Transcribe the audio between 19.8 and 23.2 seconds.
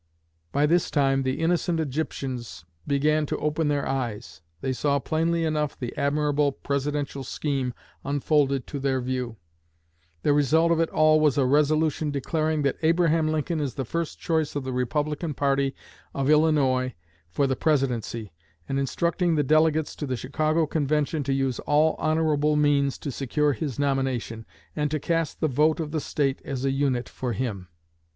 to the Chicago convention to use all honorable means to